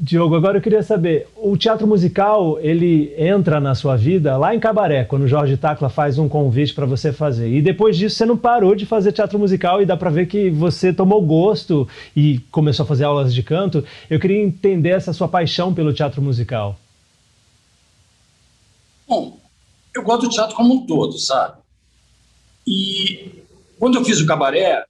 [0.03, 4.59] Diogo, agora eu queria saber, o teatro musical, ele entra na sua vida lá em
[4.59, 7.55] Cabaré, quando o Jorge Tacla faz um convite para você fazer.
[7.55, 10.49] E depois disso você não parou de fazer teatro musical e dá para ver que
[10.49, 11.87] você tomou gosto
[12.17, 13.85] e começou a fazer aulas de canto.
[14.09, 16.81] Eu queria entender essa sua paixão pelo teatro musical.
[19.07, 19.39] Bom,
[19.95, 21.59] eu gosto do teatro como um todo, sabe?
[22.67, 23.45] E
[23.79, 24.83] quando eu fiz o Cabaré,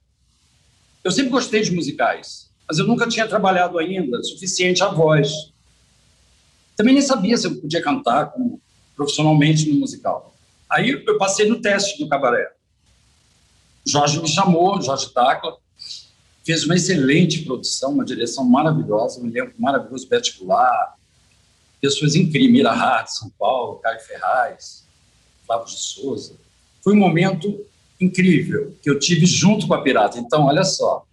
[1.03, 5.51] eu sempre gostei de musicais mas eu nunca tinha trabalhado ainda suficiente a voz.
[6.77, 8.61] Também nem sabia se eu podia cantar como,
[8.95, 10.33] profissionalmente no musical.
[10.69, 12.49] Aí eu passei no teste do cabaré.
[13.85, 15.57] Jorge me chamou, Jorge Tacla,
[16.45, 20.95] fez uma excelente produção, uma direção maravilhosa, um elenco maravilhoso, vestibular,
[21.81, 24.85] pessoas incríveis, Mira Hart, São Paulo, Caio Ferraz,
[25.45, 26.35] Flávio de Souza.
[26.81, 27.65] Foi um momento
[27.99, 30.17] incrível que eu tive junto com a Pirata.
[30.17, 31.05] Então, olha só,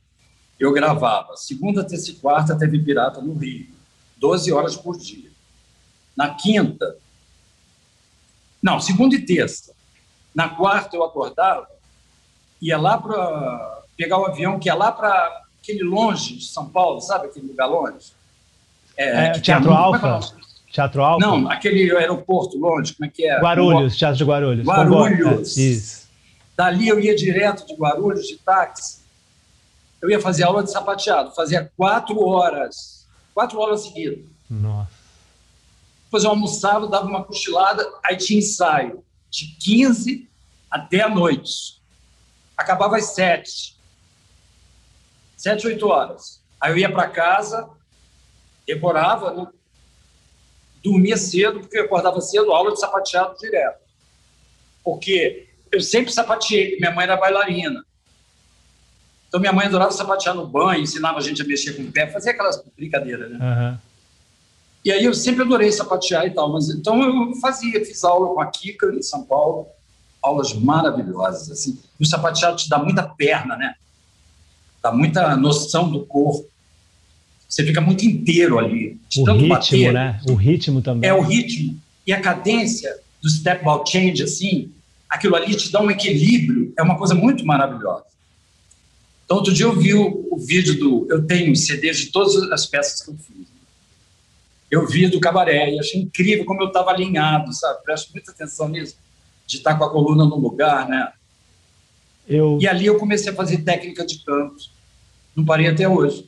[0.59, 3.67] eu gravava segunda, terça e quarta teve Pirata no Rio,
[4.17, 5.31] 12 horas por dia.
[6.17, 6.97] Na quinta,
[8.63, 9.73] não, segunda e terça.
[10.35, 11.69] Na quarta eu acordava,
[12.61, 17.01] ia lá para pegar o avião que ia lá para aquele longe de São Paulo,
[17.01, 18.13] sabe aquele lugar longe?
[18.97, 20.21] É, é Teatro Alfa?
[20.71, 21.21] Teatro Alto?
[21.21, 23.41] Não, aquele aeroporto longe, como é que é?
[23.41, 24.67] Guarulhos, Teatro de Guarulhos.
[24.67, 25.57] Guarulhos.
[25.57, 26.09] É, isso.
[26.57, 28.99] Dali eu ia direto de Guarulhos, de táxi.
[30.01, 31.35] Eu ia fazer aula de sapateado.
[31.35, 33.07] Fazia quatro horas.
[33.35, 34.25] Quatro horas seguidas.
[34.49, 34.91] Nossa.
[36.05, 39.05] Depois eu almoçava, dava uma cochilada, aí tinha ensaio.
[39.31, 40.29] De 15
[40.71, 41.83] até a noite.
[42.57, 43.77] Acabava às sete.
[45.37, 46.43] Sete, oito horas.
[46.61, 47.69] Aí eu ia para casa,
[48.67, 49.47] decorava, né?
[50.83, 53.79] dormia cedo, porque eu acordava cedo, aula de sapateado direto.
[54.83, 57.85] Porque eu sempre sapateei, minha mãe era bailarina.
[59.29, 62.07] Então minha mãe adorava sapatear no banho, ensinava a gente a mexer com o pé,
[62.09, 63.39] fazia aquelas brincadeiras, né?
[63.39, 63.79] Uhum.
[64.85, 68.41] E aí eu sempre adorei sapatear e tal, mas então eu fazia, fiz aula com
[68.41, 69.67] a Kika em São Paulo,
[70.23, 71.79] aulas maravilhosas, assim.
[72.01, 73.75] E o sapateado te dá muita perna, né?
[74.83, 76.49] Dá muita noção do corpo.
[77.49, 78.99] Você fica muito inteiro ali.
[79.17, 80.21] O ritmo, bater, né?
[80.29, 81.09] O ritmo também.
[81.09, 81.79] É o ritmo.
[82.07, 84.71] E a cadência do step ball change, assim,
[85.09, 88.05] aquilo ali te dá um equilíbrio, é uma coisa muito maravilhosa.
[89.29, 91.07] Então, outro dia eu vi o, o vídeo do.
[91.11, 93.47] Eu tenho CDs de todas as peças que eu fiz.
[94.71, 97.83] Eu vi do cabaré e achei incrível como eu estava alinhado, sabe?
[97.85, 98.97] Presto muita atenção nisso,
[99.47, 101.13] de estar com a coluna no lugar, né?
[102.27, 102.57] Eu...
[102.59, 104.65] E ali eu comecei a fazer técnica de canto.
[105.37, 106.27] Não parei até hoje.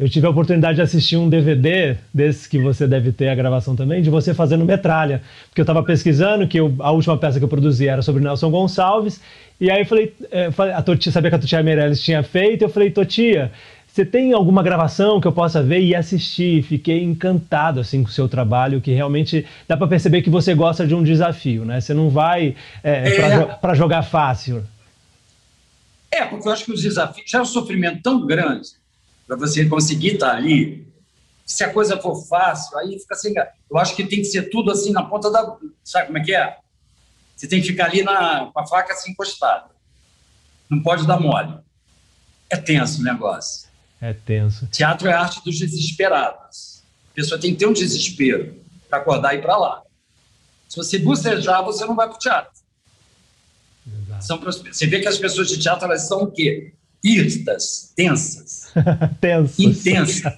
[0.00, 3.76] Eu tive a oportunidade de assistir um DVD, desse que você deve ter a gravação
[3.76, 5.20] também, de você fazendo metralha.
[5.50, 8.50] Porque eu estava pesquisando, que eu, a última peça que eu produzi era sobre Nelson
[8.50, 9.20] Gonçalves,
[9.60, 12.70] e aí eu falei, é, a Totia, sabia que a Totia Meirelles tinha feito, eu
[12.70, 13.52] falei, Totia,
[13.86, 16.62] você tem alguma gravação que eu possa ver e assistir?
[16.62, 20.86] Fiquei encantado assim com o seu trabalho, que realmente dá para perceber que você gosta
[20.86, 21.78] de um desafio, né?
[21.78, 23.44] Você não vai é, é.
[23.60, 24.64] para jogar fácil.
[26.10, 28.79] É, porque eu acho que os desafios já é um sofrimento tão grande
[29.30, 30.92] para você conseguir estar tá ali.
[31.46, 33.32] Se a coisa for fácil, aí fica sem.
[33.70, 35.56] Eu acho que tem que ser tudo assim na ponta da.
[35.84, 36.58] Sabe como é que é?
[37.36, 39.70] Você tem que ficar ali na, com a faca assim encostada.
[40.68, 41.60] Não pode dar mole.
[42.50, 43.68] É tenso o negócio.
[44.00, 44.66] É tenso.
[44.66, 46.82] Teatro é a arte dos desesperados.
[47.12, 49.82] A pessoa tem que ter um desespero para acordar e ir para lá.
[50.68, 52.60] Se você bucejar, você não vai para o teatro.
[54.20, 56.74] São, você vê que as pessoas de teatro elas são o quê?
[57.02, 58.72] Irtas, tensas.
[59.20, 59.58] Tensas.
[59.58, 60.32] Intensas.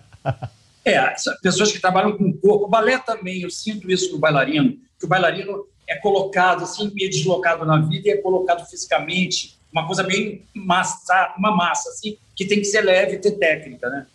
[0.85, 2.65] É, pessoas que trabalham com o corpo.
[2.65, 7.11] O balé também, eu sinto isso no bailarino, que o bailarino é colocado assim, meio
[7.11, 12.45] deslocado na vida e é colocado fisicamente, uma coisa bem massa, uma massa assim, que
[12.45, 14.07] tem que ser leve e ter técnica, né?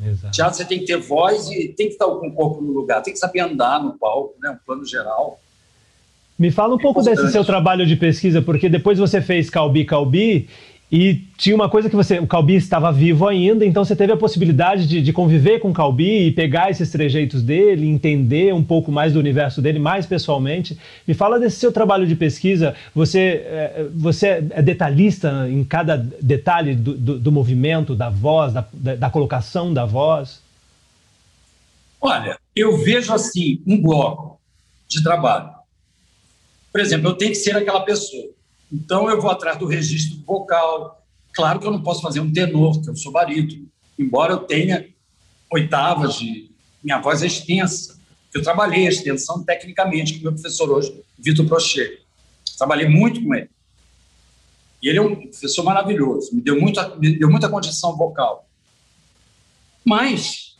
[0.00, 0.32] Exato.
[0.32, 3.02] Teatro você tem que ter voz e tem que estar com o corpo no lugar,
[3.02, 4.50] tem que saber andar no palco, né?
[4.50, 5.40] Um plano geral.
[6.38, 9.84] Me fala um é pouco desse seu trabalho de pesquisa, porque depois você fez Calbi
[9.84, 10.48] Calbi
[10.90, 14.16] e tinha uma coisa que você, o Calbi estava vivo ainda, então você teve a
[14.16, 18.90] possibilidade de, de, conviver com o Calbi e pegar esses trejeitos dele, entender um pouco
[18.90, 20.78] mais do universo dele, mais pessoalmente.
[21.06, 22.74] Me fala desse seu trabalho de pesquisa.
[22.94, 28.66] Você, é, você é detalhista em cada detalhe do, do, do movimento, da voz, da,
[28.72, 30.40] da, colocação da voz?
[32.00, 34.40] Olha, eu vejo assim um bloco
[34.88, 35.50] de trabalho.
[36.72, 38.37] Por exemplo, eu tenho que ser aquela pessoa
[38.72, 41.02] então, eu vou atrás do registro vocal.
[41.32, 43.66] Claro que eu não posso fazer um tenor, que eu sou barítono,
[43.98, 44.86] embora eu tenha
[45.50, 46.50] oitavas de.
[46.82, 47.98] Minha voz é extensa.
[48.32, 52.02] Eu trabalhei a extensão tecnicamente com meu professor hoje, Vitor Prochet.
[52.56, 53.50] Trabalhei muito com ele.
[54.82, 58.46] E ele é um professor maravilhoso, me deu muita, me deu muita condição vocal.
[59.84, 60.56] Mas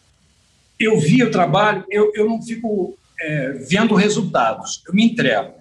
[0.79, 5.55] eu vi o trabalho, eu, eu não fico é, vendo resultados, eu me entrego.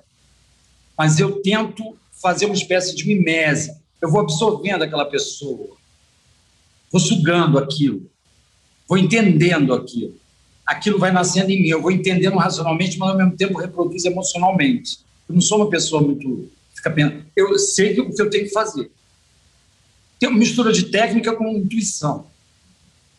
[0.98, 3.72] Mas eu tento fazer uma espécie de mimese.
[4.02, 5.76] Eu vou absorvendo aquela pessoa,
[6.92, 8.10] vou sugando aquilo,
[8.88, 10.16] vou entendendo aquilo.
[10.66, 15.00] Aquilo vai nascendo em mim, eu vou entendendo racionalmente, mas ao mesmo tempo reproduz emocionalmente.
[15.28, 16.52] Eu não sou uma pessoa muito.
[16.76, 17.26] Fica pensando.
[17.36, 18.92] Eu sei o que eu tenho que fazer.
[20.20, 22.28] Tem uma mistura de técnica com intuição.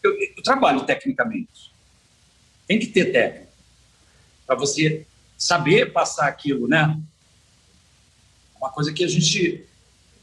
[0.02, 1.72] Eu, eu trabalho tecnicamente.
[2.66, 3.48] Tem que ter técnica
[4.46, 5.06] para você
[5.36, 6.98] saber passar aquilo, né?
[8.60, 9.64] Uma coisa que a gente.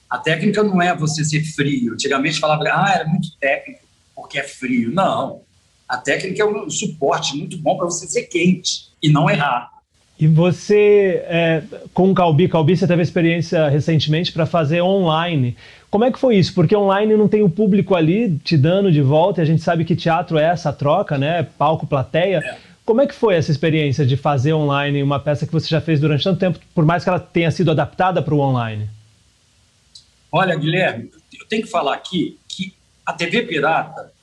[0.10, 1.94] A técnica não é você ser frio.
[1.94, 4.92] Antigamente falava, ah, era muito técnico porque é frio.
[4.92, 5.42] Não.
[5.88, 9.70] A técnica é um suporte muito bom para você ser quente e não errar.
[10.18, 11.62] E você, é,
[11.94, 15.58] com o Calbi, Calbi, você teve experiência recentemente para fazer online.
[15.92, 16.54] Como é que foi isso?
[16.54, 19.84] Porque online não tem o público ali te dando de volta, e a gente sabe
[19.84, 21.44] que teatro é essa troca, né?
[21.58, 22.38] Palco, plateia.
[22.38, 22.58] É.
[22.86, 26.00] Como é que foi essa experiência de fazer online uma peça que você já fez
[26.00, 28.88] durante tanto tempo, por mais que ela tenha sido adaptada para o online?
[30.32, 34.14] Olha, Guilherme, eu tenho que falar aqui que a TV pirata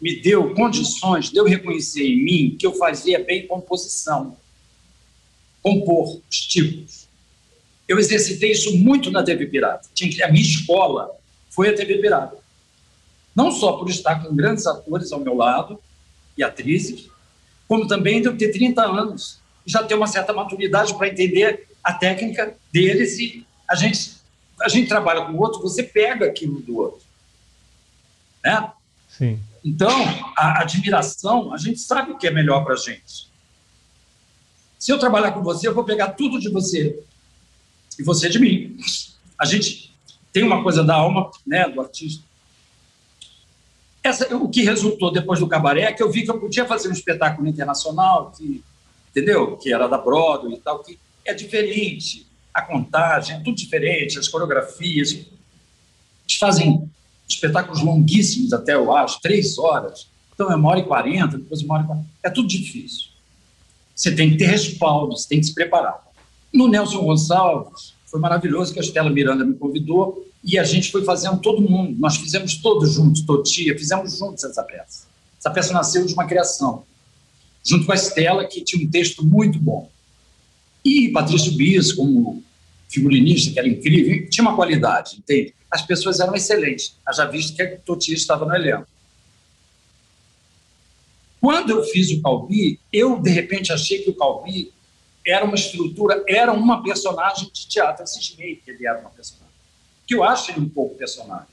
[0.00, 4.36] me deu condições de eu reconhecer em mim que eu fazia bem composição,
[5.62, 7.06] compor os tipos.
[7.86, 9.88] Eu exercitei isso muito na TV Pirata.
[10.24, 11.08] A minha escola
[11.50, 12.36] foi a TV Pirata.
[13.34, 15.78] Não só por estar com grandes atores ao meu lado
[16.36, 17.11] e atrizes,
[17.72, 21.94] como também de eu ter 30 anos já ter uma certa maturidade para entender a
[21.94, 24.16] técnica deles e a gente,
[24.60, 27.00] a gente trabalha com o outro, você pega aquilo do outro.
[28.44, 28.70] Né?
[29.08, 29.40] Sim.
[29.64, 29.90] Então,
[30.36, 33.30] a admiração, a gente sabe o que é melhor para a gente.
[34.78, 37.02] Se eu trabalhar com você, eu vou pegar tudo de você
[37.98, 38.76] e você de mim.
[39.38, 39.96] A gente
[40.30, 42.22] tem uma coisa da alma, né, do artista.
[44.02, 46.88] Essa, o que resultou depois do cabaré é que eu vi que eu podia fazer
[46.88, 48.62] um espetáculo internacional, que,
[49.10, 49.56] entendeu?
[49.56, 52.26] Que era da Broadway e tal, que é diferente.
[52.52, 55.12] A contagem é tudo diferente, as coreografias.
[55.12, 56.90] Eles fazem
[57.28, 60.08] espetáculos longuíssimos, até eu acho, três horas.
[60.34, 62.06] Então é uma hora e quarenta, depois uma hora e quarenta.
[62.22, 63.12] É tudo difícil.
[63.94, 66.02] Você tem que ter respaldo, você tem que se preparar.
[66.52, 71.04] No Nelson Gonçalves, foi maravilhoso que a Estela Miranda me convidou e a gente foi
[71.04, 71.96] fazendo todo mundo.
[71.98, 75.06] Nós fizemos todos juntos, Totia, fizemos juntos essa peça.
[75.38, 76.84] Essa peça nasceu de uma criação,
[77.64, 79.90] junto com a Estela, que tinha um texto muito bom.
[80.84, 82.42] E Patrício Bis, como
[82.88, 85.54] figurinista, que era incrível, tinha uma qualidade, entende?
[85.70, 88.86] As pessoas eram excelentes, já visto que a Totia estava no elenco.
[91.40, 94.72] Quando eu fiz o Calbi, eu, de repente, achei que o Calbi
[95.26, 98.02] era uma estrutura, era uma personagem de teatro.
[98.02, 99.51] Eu cismei que ele era uma personagem.
[100.12, 101.46] Que eu acho ele um pouco personagem.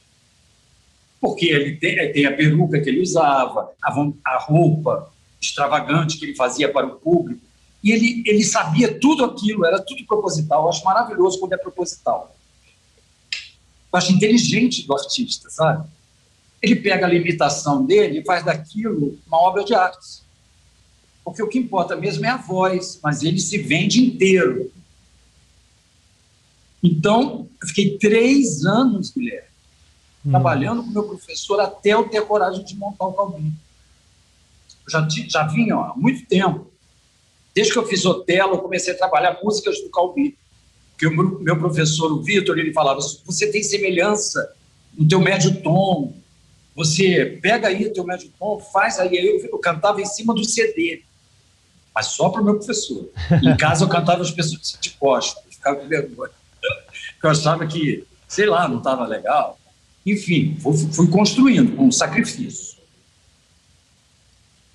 [1.21, 5.09] Porque ele tem, tem a peruca que ele usava, a, a roupa
[5.41, 7.39] extravagante que ele fazia para o público.
[7.81, 10.63] E ele, ele sabia tudo aquilo, era tudo proposital.
[10.63, 12.35] Eu acho maravilhoso quando é proposital.
[13.93, 15.87] Eu acho inteligente do artista, sabe?
[16.61, 20.21] Ele pega a limitação dele e faz daquilo uma obra de arte.
[21.23, 24.69] Porque o que importa mesmo é a voz, mas ele se vende inteiro.
[26.83, 29.47] Então, eu fiquei três anos, Guilherme,
[30.25, 30.31] hum.
[30.31, 33.53] trabalhando com meu professor até eu ter a coragem de montar o Calvin.
[34.85, 36.67] Eu já, já vinha ó, há muito tempo.
[37.53, 40.37] Desde que eu fiz Otelo, eu comecei a trabalhar músicas do Calbi.
[40.91, 44.53] Porque o meu professor, o Vitor, ele falava: você tem semelhança
[44.97, 46.13] no teu médio tom,
[46.75, 49.15] você pega aí o teu médio tom, faz aí.
[49.15, 51.03] Eu, eu cantava em cima do CD,
[51.93, 53.09] mas só para o meu professor.
[53.43, 56.31] Em casa eu cantava as pessoas de costas, ficava com vergonha.
[57.19, 59.59] Porque eu achava que, sei lá, não estava legal.
[60.05, 62.79] Enfim, fui, fui construindo com um sacrifício.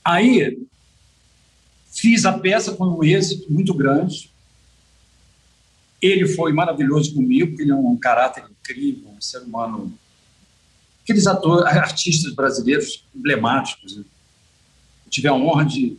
[0.05, 0.59] Aí,
[1.95, 4.29] Fiz a peça com um êxito muito grande.
[6.03, 9.97] Ele foi maravilhoso comigo, porque ele é um caráter incrível, um ser humano.
[11.03, 13.97] Aqueles atores, artistas brasileiros emblemáticos.
[13.97, 14.05] Né?
[15.09, 15.97] Tive a honra de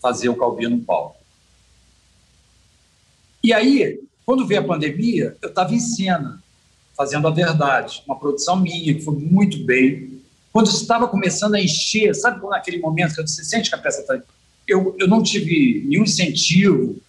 [0.00, 1.18] fazer o Calbino no palco.
[3.44, 6.38] E aí, quando veio a pandemia, eu estava em cena,
[6.94, 10.20] fazendo a verdade, uma produção minha, que foi muito bem.
[10.52, 14.20] Quando estava começando a encher, sabe naquele momento que você sente que a peça está
[14.66, 17.00] eu, eu não tive nenhum incentivo.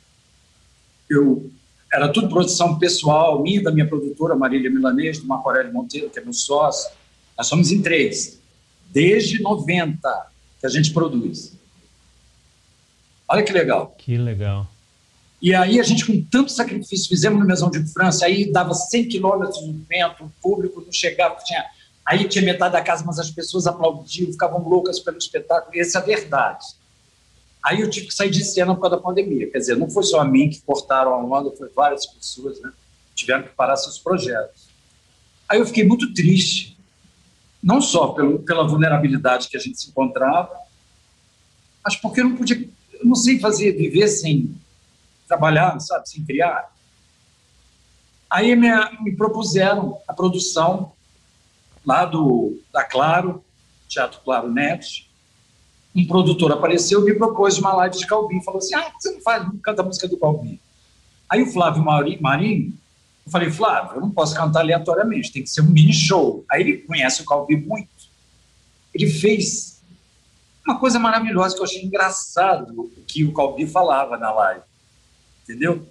[1.09, 1.51] Eu
[1.91, 6.19] era tudo produção pessoal, minha da minha produtora, Marília Milanês, do Marco Aurélio Monteiro, que
[6.19, 6.89] é meu sócio.
[7.37, 8.39] Nós somos em três.
[8.93, 10.27] Desde 90
[10.57, 11.53] que a gente produz.
[13.27, 13.93] Olha que legal.
[13.97, 14.65] Que legal.
[15.41, 19.07] E aí a gente, com tanto sacrifício, fizemos no Mesão de França, aí dava 100
[19.07, 21.65] quilômetros no vento, o público não chegava, tinha...
[22.05, 25.99] aí tinha metade da casa, mas as pessoas aplaudiam, ficavam loucas pelo espetáculo, e essa
[25.99, 26.65] é a verdade.
[27.63, 29.49] Aí eu tive que sair de cena por causa da pandemia.
[29.49, 32.71] Quer dizer, não foi só a mim que cortaram a onda, foi várias pessoas, né?
[33.15, 34.69] Tiveram que parar seus projetos.
[35.47, 36.77] Aí eu fiquei muito triste,
[37.61, 40.51] não só pelo, pela vulnerabilidade que a gente se encontrava,
[41.83, 44.55] mas porque eu não podia, eu não sei fazer, viver sem
[45.29, 46.69] trabalhar, sabe, sem criar.
[48.29, 48.69] Aí me,
[49.01, 50.91] me propuseram a produção
[51.85, 53.43] lá do da Claro,
[53.87, 55.09] Teatro Claro Net,
[55.95, 58.43] um produtor apareceu e me propôs uma live de Calbi.
[58.43, 60.59] Falou assim: ah, você não faz, não canta a música do Calbi.
[61.29, 62.73] Aí o Flávio Marinho,
[63.25, 66.43] eu falei, Flávio, eu não posso cantar aleatoriamente, tem que ser um mini show.
[66.49, 67.89] Aí ele conhece o Calbi muito.
[68.93, 69.81] Ele fez
[70.67, 74.68] uma coisa maravilhosa que eu achei engraçado o que o Calbi falava na live.
[75.49, 75.83] Entendeu?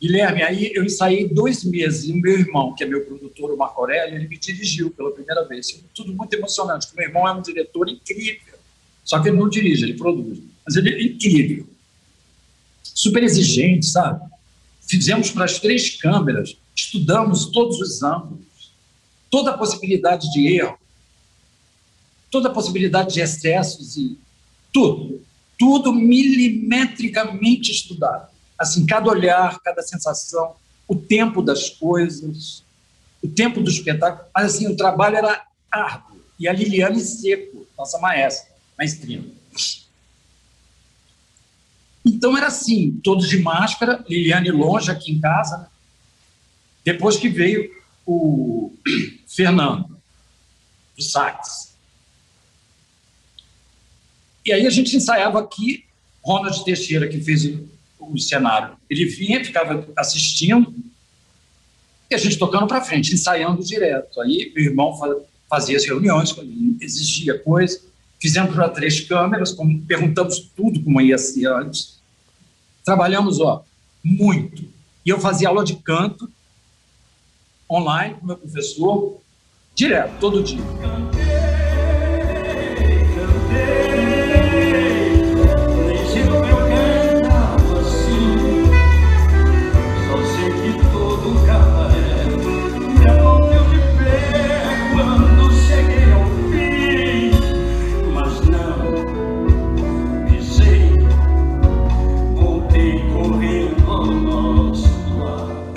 [0.00, 3.56] Guilherme, aí eu ensaiei dois meses e o meu irmão, que é meu produtor, o
[3.56, 5.82] Marco Aurélio, ele me dirigiu pela primeira vez.
[5.92, 6.86] Tudo muito emocionante.
[6.92, 8.54] O meu irmão é um diretor incrível.
[9.04, 10.38] Só que ele não dirige, ele produz.
[10.64, 11.66] Mas ele é incrível.
[12.84, 14.24] Super exigente, sabe?
[14.88, 18.46] Fizemos para as três câmeras, estudamos todos os ângulos,
[19.28, 20.78] toda a possibilidade de erro.
[22.30, 24.16] toda a possibilidade de excessos e
[24.72, 25.20] tudo,
[25.60, 28.30] tudo milimetricamente estudado.
[28.58, 30.54] Assim, cada olhar, cada sensação,
[30.88, 32.64] o tempo das coisas,
[33.22, 34.26] o tempo do espetáculo.
[34.34, 36.18] Mas, assim, o trabalho era árduo.
[36.38, 39.26] E a Liliane Seco, nossa maestra, maestrina.
[42.02, 45.58] Então era assim, todos de máscara, Liliane longe aqui em casa.
[45.58, 45.66] Né?
[46.86, 47.70] Depois que veio
[48.06, 48.72] o
[49.28, 49.94] Fernando,
[50.96, 51.69] do sax.
[54.44, 55.84] E aí a gente ensaiava aqui,
[56.22, 57.44] Ronald Teixeira, que fez
[57.98, 60.74] o cenário, ele vinha, ficava assistindo,
[62.10, 64.20] e a gente tocando para frente, ensaiando direto.
[64.20, 64.98] Aí meu irmão
[65.48, 66.34] fazia as reuniões,
[66.80, 67.80] exigia coisa,
[68.20, 72.00] fizemos para três câmeras, perguntamos tudo como ia ser antes.
[72.84, 73.64] Trabalhamos, ó,
[74.02, 74.64] muito.
[75.04, 76.28] E eu fazia aula de canto
[77.70, 79.20] online com meu professor,
[79.74, 81.19] direto, todo dia.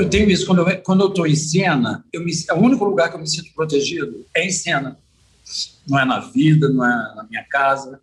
[0.04, 0.46] Eu tenho isso.
[0.46, 3.20] Quando eu, quando eu estou em cena, eu me, é o único lugar que eu
[3.20, 4.98] me sinto protegido é em cena.
[5.88, 8.00] Não é na vida, não é na minha casa.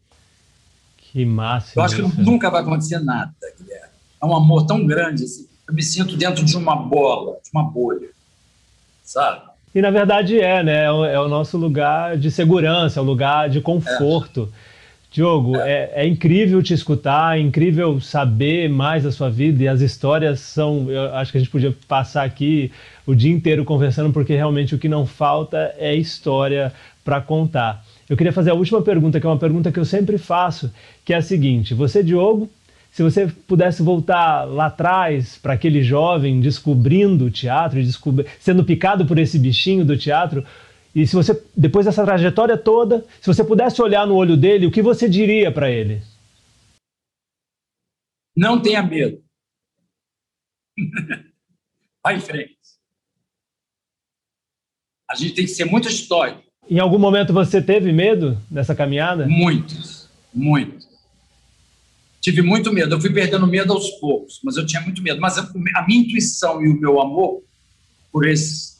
[0.96, 1.72] Que massa.
[1.78, 3.88] Eu acho que nunca vai acontecer nada, Guilherme.
[4.22, 5.24] É um amor tão grande.
[5.24, 5.46] Assim.
[5.66, 8.08] Eu me sinto dentro de uma bola, de uma bolha.
[9.02, 9.50] Sabe?
[9.74, 10.84] E na verdade é, né?
[10.84, 14.52] É o, é o nosso lugar de segurança, é o lugar de conforto.
[14.66, 14.69] É.
[15.10, 15.90] Diogo, é.
[15.92, 20.88] É, incrível te escutar, é incrível saber mais da sua vida e as histórias são.
[20.88, 22.70] Eu acho que a gente podia passar aqui
[23.04, 26.72] o dia inteiro conversando, porque realmente o que não falta é história
[27.04, 27.84] para contar.
[28.08, 30.72] Eu queria fazer a última pergunta, que é uma pergunta que eu sempre faço,
[31.04, 32.48] que é a seguinte: você, Diogo,
[32.92, 39.04] se você pudesse voltar lá atrás para aquele jovem descobrindo o teatro, descobri sendo picado
[39.06, 40.44] por esse bichinho do teatro,
[40.94, 44.70] e se você, depois dessa trajetória toda, se você pudesse olhar no olho dele, o
[44.70, 46.02] que você diria para ele?
[48.36, 49.22] Não tenha medo.
[52.02, 52.58] Vai em frente.
[55.08, 56.42] A gente tem que ser muito estoico.
[56.68, 59.26] Em algum momento você teve medo dessa caminhada?
[59.26, 60.88] Muitos, muito.
[62.20, 62.94] Tive muito medo.
[62.94, 65.20] Eu fui perdendo medo aos poucos, mas eu tinha muito medo.
[65.20, 67.42] Mas a, a minha intuição e o meu amor
[68.12, 68.78] por esse,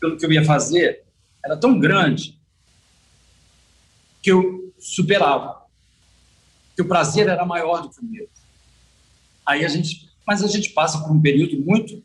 [0.00, 1.05] pelo que eu ia fazer,
[1.46, 2.36] era tão grande
[4.20, 5.62] que eu superava.
[6.74, 8.28] Que o prazer era maior do que o medo.
[9.46, 12.02] Aí a gente, mas a gente passa por um período muito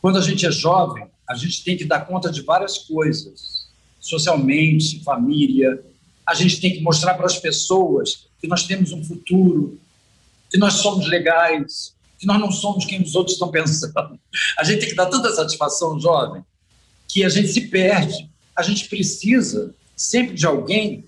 [0.00, 3.68] quando a gente é jovem, a gente tem que dar conta de várias coisas,
[4.00, 5.84] socialmente, família.
[6.24, 9.78] A gente tem que mostrar para as pessoas que nós temos um futuro,
[10.50, 14.18] que nós somos legais, que nós não somos quem os outros estão pensando.
[14.58, 16.42] A gente tem que dar tanta satisfação jovem
[17.08, 21.04] que a gente se perde a gente precisa sempre de alguém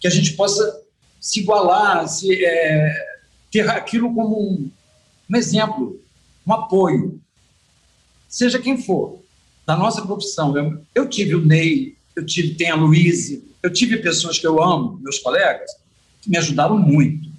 [0.00, 0.80] que a gente possa
[1.20, 2.92] se igualar, se, é,
[3.50, 4.70] ter aquilo como um,
[5.30, 6.00] um exemplo,
[6.46, 7.20] um apoio,
[8.28, 9.20] seja quem for,
[9.66, 10.56] da nossa profissão.
[10.56, 14.62] Eu, eu tive o Ney, eu tive, tem a Luíse, eu tive pessoas que eu
[14.62, 15.70] amo, meus colegas,
[16.20, 17.30] que me ajudaram muito,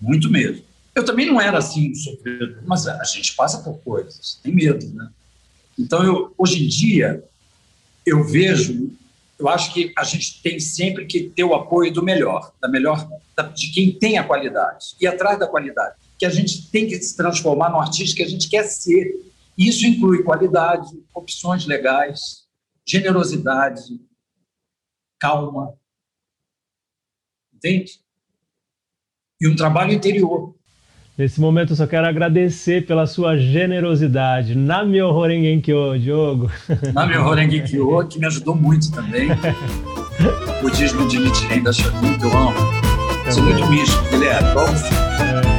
[0.00, 0.64] muito mesmo.
[0.94, 5.10] Eu também não era assim sofredor, mas a gente passa por coisas, tem medo, né?
[5.78, 7.22] Então, eu, hoje em dia,
[8.06, 8.96] eu vejo,
[9.36, 13.06] eu acho que a gente tem sempre que ter o apoio do melhor, da melhor,
[13.52, 17.16] de quem tem a qualidade, e atrás da qualidade, que a gente tem que se
[17.16, 19.12] transformar no artista que a gente quer ser.
[19.58, 22.46] Isso inclui qualidade, opções legais,
[22.86, 24.00] generosidade,
[25.18, 25.76] calma,
[27.52, 28.00] entende?
[29.40, 30.55] E um trabalho interior.
[31.16, 34.54] Nesse momento eu só quero agradecer pela sua generosidade.
[34.54, 36.50] Na meu Horengenkyo, Diogo.
[36.92, 39.28] Na meu Horengenkyo, que me ajudou muito também.
[39.30, 42.58] o budismo de Nichiren da Shonin, que eu amo.
[43.30, 44.52] Sou muito místico, Guilherme.
[44.52, 44.82] Vamos.
[44.82, 45.55] É.